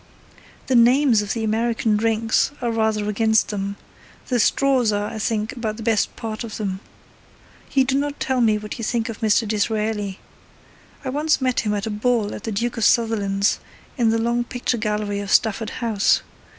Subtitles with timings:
[0.65, 3.75] The names of the American drinks are rather against them,
[4.29, 6.79] the straws are, I think, about the best part of them.
[7.73, 9.47] You do not tell me what you think of Mr.
[9.47, 10.19] Disraeli.
[11.05, 13.59] I once met him at a ball at the Duke of Sutherland's
[13.95, 16.23] in the long picture gallery of Stafford House.